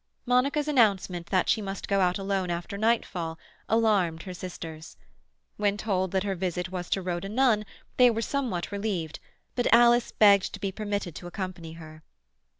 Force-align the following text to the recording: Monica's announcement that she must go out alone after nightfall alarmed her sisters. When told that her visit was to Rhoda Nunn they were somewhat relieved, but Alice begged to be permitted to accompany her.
Monica's 0.25 0.67
announcement 0.67 1.27
that 1.27 1.47
she 1.47 1.61
must 1.61 1.87
go 1.87 1.99
out 2.01 2.17
alone 2.17 2.49
after 2.49 2.75
nightfall 2.75 3.37
alarmed 3.69 4.23
her 4.23 4.33
sisters. 4.33 4.97
When 5.57 5.77
told 5.77 6.09
that 6.09 6.23
her 6.23 6.33
visit 6.33 6.71
was 6.71 6.89
to 6.89 7.03
Rhoda 7.03 7.29
Nunn 7.29 7.67
they 7.97 8.09
were 8.09 8.23
somewhat 8.23 8.71
relieved, 8.71 9.19
but 9.53 9.71
Alice 9.71 10.11
begged 10.11 10.53
to 10.55 10.59
be 10.59 10.71
permitted 10.71 11.13
to 11.17 11.27
accompany 11.27 11.73
her. 11.73 12.01